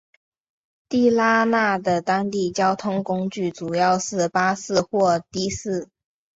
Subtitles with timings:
[0.89, 5.89] 地拉那的当地交通工具主要是巴士或的士。